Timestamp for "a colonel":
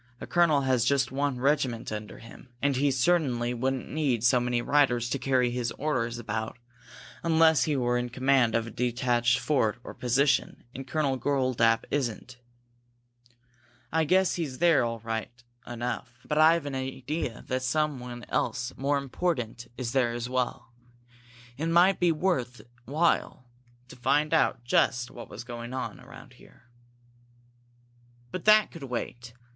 0.19-0.61